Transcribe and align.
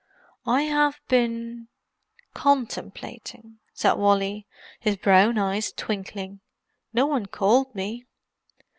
"I 0.47 0.63
have 0.63 0.99
been—contemplating," 1.09 3.59
said 3.71 3.93
Wally, 3.99 4.47
his 4.79 4.97
brown 4.97 5.37
eyes 5.37 5.71
twinkling. 5.73 6.39
"No 6.91 7.05
one 7.05 7.27
called 7.27 7.75
me." 7.75 8.05